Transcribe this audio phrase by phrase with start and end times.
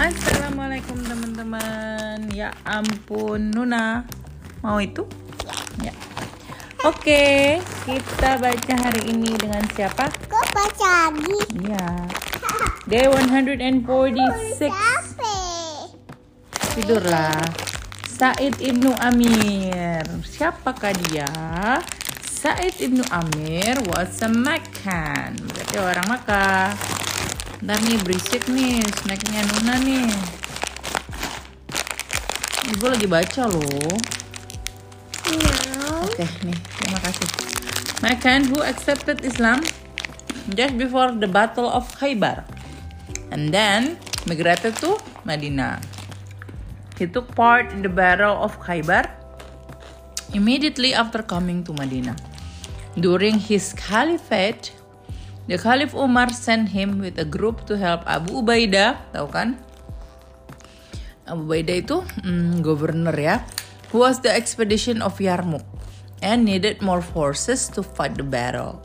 [0.00, 2.32] Assalamualaikum teman-teman.
[2.32, 4.08] Ya ampun, Nuna.
[4.64, 5.04] Mau itu?
[5.84, 5.92] Ya.
[6.88, 10.08] Oke, kita baca hari ini dengan siapa?
[10.24, 11.36] Kok baca lagi?
[11.68, 12.08] Ya.
[12.88, 14.72] Day 146.
[14.72, 15.92] Capek.
[16.80, 17.44] Tidurlah.
[18.08, 20.08] Said Ibnu Amir.
[20.24, 21.28] Siapakah dia?
[22.24, 25.36] Said Ibnu Amir was a Meccan.
[25.36, 26.99] Berarti orang Makkah.
[27.60, 30.08] Ntar nih berisik nih snacknya Nuna nih.
[32.72, 33.92] Ibu lagi baca loh.
[35.76, 36.08] No.
[36.08, 37.28] Oke nih, terima kasih.
[38.00, 39.60] Meccan who accepted Islam
[40.56, 42.48] just before the Battle of Khaybar.
[43.28, 44.96] And then migrated to
[45.28, 45.84] Medina.
[46.96, 49.04] He took part in the Battle of Khaybar
[50.32, 52.16] immediately after coming to Medina.
[52.96, 54.72] During his caliphate,
[55.50, 59.58] the Caliph Umar sent him with a group to help Abu Ubaidah, tahu kan?
[61.26, 63.42] Abu Ubaidah itu hmm, governor ya,
[63.90, 65.66] who was the expedition of Yarmouk
[66.22, 68.78] and needed more forces to fight the battle.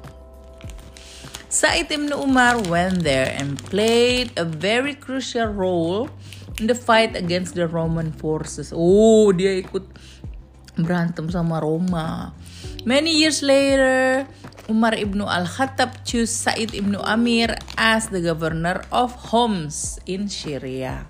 [1.53, 6.09] Sa'id ibn Umar went there and played a very crucial role
[6.57, 8.73] in the fight against the Roman forces.
[8.73, 9.85] Oh, dia ikut
[10.81, 12.33] berantem sama Roma.
[12.85, 14.29] Many years later,
[14.69, 21.09] Umar ibn al-Khattab chose Sa'id ibn Amir as the governor of Homs in Syria.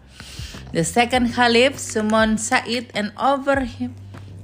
[0.72, 3.92] The second caliph summoned Sa'id and over him,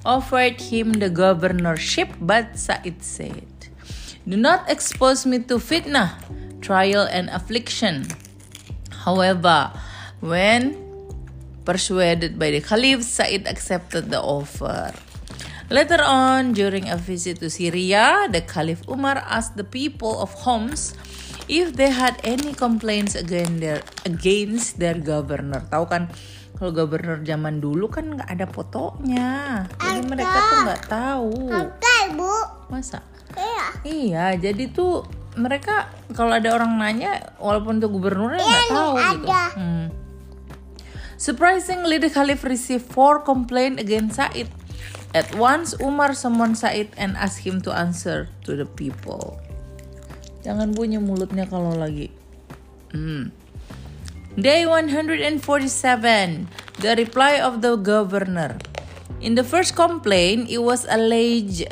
[0.03, 3.47] offered him the governorship, but Sa'id said,
[4.27, 6.19] Do not expose me to fitnah,
[6.59, 8.11] trial, and affliction.
[9.07, 9.71] However,
[10.19, 10.75] when
[11.63, 14.91] persuaded by the caliph, Sa'id accepted the offer.
[15.71, 20.91] Later on, during a visit to Syria, the Caliph Umar asked the people of Homs
[21.47, 25.63] if they had any complaints against their against their governor.
[25.71, 26.11] Tahu kan
[26.59, 31.35] kalau governor zaman dulu kan nggak ada fotonya, jadi mereka tuh nggak tahu.
[31.55, 32.35] Oke, Bu.
[32.67, 32.99] Masa?
[33.39, 33.65] Iya.
[33.87, 35.07] Iya, jadi tuh
[35.39, 39.07] mereka kalau ada orang nanya, walaupun tuh gubernurnya nggak tahu gitu.
[39.23, 39.43] ada.
[39.55, 39.87] Hmm.
[41.15, 44.51] Surprisingly, the Caliph received four complaints against Said.
[45.11, 49.35] At once, Umar summoned Said and asked him to answer to the people.
[50.41, 52.07] Jangan bunyi mulutnya kalau lagi.
[52.95, 53.35] Hmm.
[54.39, 55.43] Day 147.
[56.79, 58.55] The reply of the governor.
[59.19, 61.67] In the first complaint, it was alleged,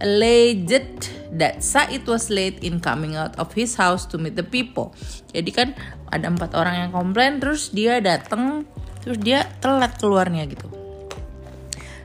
[0.00, 4.94] alleged that Said was late in coming out of his house to meet the people.
[5.34, 5.68] Jadi kan
[6.08, 8.64] ada empat orang yang komplain, terus dia datang,
[9.04, 10.87] terus dia telat keluarnya gitu.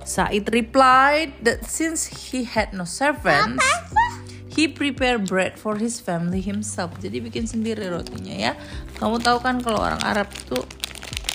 [0.04, 3.64] Said replied that since he had no servants,
[4.52, 6.94] he prepared bread for his family himself.
[7.00, 8.54] Jadi bikin sendiri rotinya ya.
[9.00, 10.62] Kamu tahu kan kalau orang Arab tuh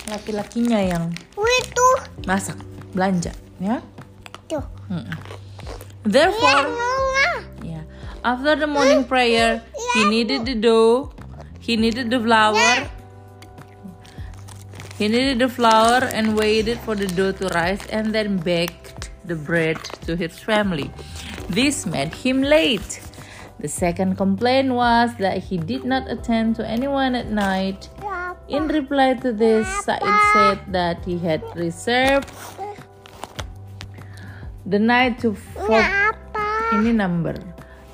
[0.09, 1.89] laki-lakinya yang Itu.
[2.25, 2.57] masak,
[2.93, 3.81] belanja, ya.
[4.49, 4.63] Tuh.
[6.07, 7.29] Therefore, Nuna.
[7.61, 7.83] yeah,
[8.25, 9.61] after the morning prayer,
[9.93, 11.13] he needed the dough,
[11.61, 12.87] he needed the flour,
[14.99, 19.35] he needed the flour and waited for the dough to rise and then baked the
[19.35, 20.91] bread to his family.
[21.47, 22.99] This made him late.
[23.59, 27.87] The second complaint was that he did not attend to anyone at night.
[28.49, 32.27] In reply to this, Said said that he had reserved
[34.65, 35.81] the night to for
[36.75, 37.33] ini number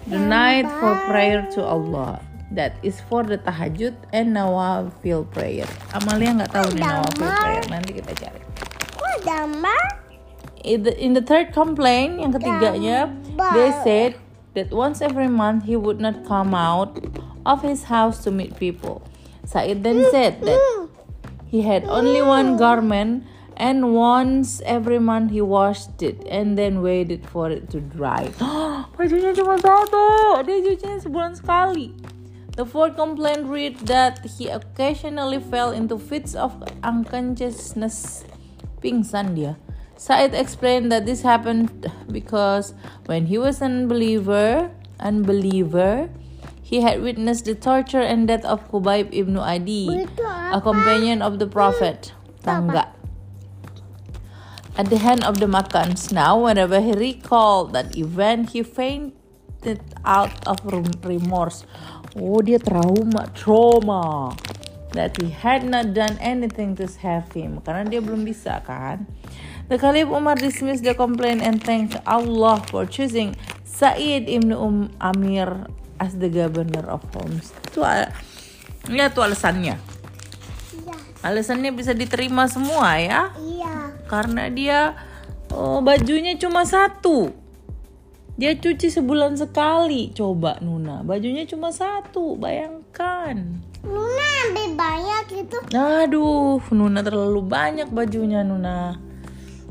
[0.07, 2.19] the night for prayer to Allah
[2.53, 5.65] that is for the tahajud and nawafil prayer.
[5.97, 7.65] Amalia nggak tahu nih nawafil prayer.
[7.71, 8.41] Nanti kita cari.
[10.65, 13.09] In the third complaint yang ketiganya
[13.53, 14.17] they said
[14.57, 16.97] that once every month he would not come out
[17.45, 19.01] of his house to meet people.
[19.45, 20.57] Said then said that
[21.45, 23.25] he had only one garment
[23.57, 28.25] and once every month he washed it and then waited for it to dry.
[28.97, 31.93] Bajunya cuma satu, dia cucinya sebulan sekali.
[32.55, 36.55] The fourth complaint read that he occasionally fell into fits of
[36.87, 38.23] unconsciousness.
[38.79, 39.59] Pingsan dia.
[39.99, 42.71] Said explained that this happened because
[43.11, 44.71] when he was an unbeliever,
[45.03, 46.07] unbeliever,
[46.63, 50.07] he had witnessed the torture and death of Kubayb ibn Adi,
[50.51, 52.15] a companion of the Prophet.
[52.39, 52.87] Tangga.
[54.79, 56.11] At the hand of the Makkans.
[56.11, 59.24] Now, whenever he recalled that event, he fainted
[60.05, 61.65] out of rem- remorse.
[62.15, 64.31] Oh, dia trauma, trauma.
[64.95, 67.59] That he had not done anything to save him.
[67.59, 69.03] Karena dia belum bisa kan.
[69.67, 73.33] The Caliph Umar dismissed the complaint and thanked Allah for choosing
[73.65, 75.67] Sa'id ibn Um Amir
[75.99, 77.51] as the governor of Homs.
[77.67, 77.83] Itu
[78.87, 79.75] ya tuh alasannya.
[80.79, 80.95] Iya.
[81.25, 83.33] Alasannya bisa diterima semua ya.
[83.41, 83.99] Iya.
[84.05, 84.95] Karena dia
[85.51, 87.44] oh, bajunya cuma satu.
[88.35, 90.11] Dia cuci sebulan sekali.
[90.11, 92.35] Coba Nuna, bajunya cuma satu.
[92.35, 93.63] Bayangkan.
[93.87, 95.57] Luna ambil banyak gitu.
[95.71, 98.99] Aduh, Nuna terlalu banyak bajunya Nuna.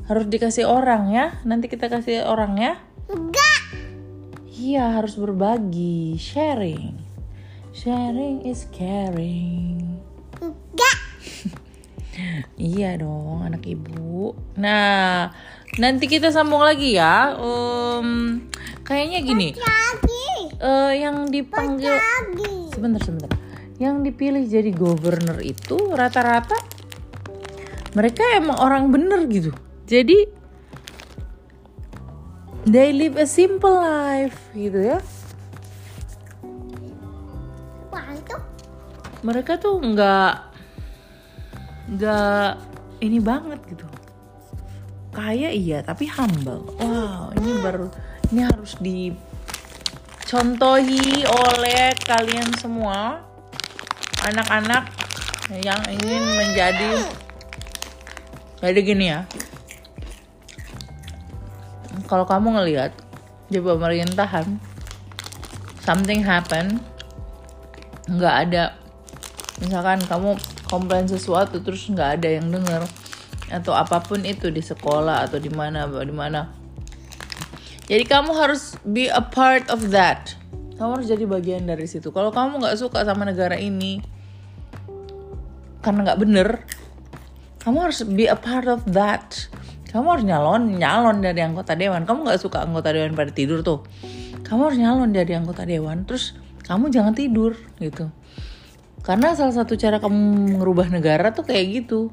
[0.08, 1.36] Harus dikasih orang ya.
[1.44, 2.80] Nanti kita kasih orang ya.
[3.12, 3.60] Enggak.
[4.48, 6.96] Iya, harus berbagi, sharing.
[7.76, 10.00] Sharing is caring.
[10.40, 10.98] Enggak.
[12.54, 14.38] Iya dong, anak ibu.
[14.54, 15.34] Nah,
[15.78, 17.34] nanti kita sambung lagi ya.
[17.38, 18.40] Um,
[18.86, 19.48] kayaknya gini,
[20.60, 21.98] eh, yang dipanggil
[22.70, 23.32] sebentar sebentar,
[23.80, 26.56] yang dipilih jadi governor itu rata-rata
[27.94, 29.54] mereka emang orang bener gitu.
[29.86, 30.26] Jadi
[32.66, 34.98] they live a simple life gitu ya.
[39.24, 40.34] Mereka tuh nggak
[41.96, 42.48] nggak
[43.00, 43.86] ini banget gitu.
[45.14, 46.66] Kaya iya tapi humble.
[46.82, 47.86] Wow, ini baru
[48.34, 49.22] ini harus dicontohi
[51.22, 53.22] oleh kalian semua
[54.26, 54.90] anak-anak
[55.62, 57.06] yang ingin menjadi
[58.58, 59.22] jadi gini ya.
[62.10, 62.90] Kalau kamu ngelihat
[63.52, 64.58] di pemerintahan
[65.84, 66.80] something happen
[68.08, 68.72] nggak ada
[69.60, 70.36] misalkan kamu
[70.68, 72.88] komplain sesuatu terus nggak ada yang denger
[73.54, 76.50] atau apa pun itu di sekolah atau di mana di mana.
[77.86, 80.34] Jadi kamu harus be a part of that.
[80.74, 82.10] Kamu harus jadi bagian dari situ.
[82.10, 84.02] Kalau kamu nggak suka sama negara ini
[85.84, 86.48] karena nggak bener
[87.60, 89.46] kamu harus be a part of that.
[89.94, 92.02] Kamu harus nyalon nyalon dari anggota dewan.
[92.02, 93.86] Kamu nggak suka anggota dewan pada tidur tuh.
[94.42, 96.34] Kamu harus nyalon dari anggota dewan terus
[96.66, 98.10] kamu jangan tidur gitu.
[99.04, 102.08] Karena salah satu cara kamu merubah negara tuh kayak gitu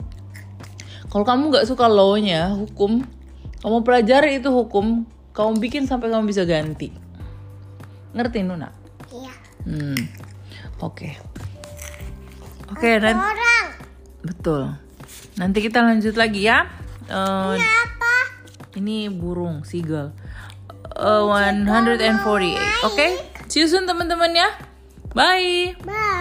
[1.11, 3.03] kalau kamu nggak suka law-nya hukum
[3.61, 5.03] kamu pelajari itu hukum
[5.35, 6.89] kamu bikin sampai kamu bisa ganti.
[8.15, 8.71] Ngerti Nuna?
[9.11, 9.33] Iya.
[9.67, 10.01] hmm.
[10.81, 11.19] Oke.
[12.71, 13.67] Oke nanti Orang.
[14.23, 14.61] betul.
[15.35, 16.65] Nanti kita lanjut lagi ya.
[17.11, 18.15] Eh, Apa?
[18.79, 20.15] ini burung seagull.
[20.91, 22.03] Uh, 148
[22.83, 23.07] oke
[23.47, 24.49] see you soon teman-teman ya.
[25.11, 25.75] Bye.
[25.83, 26.20] Bye.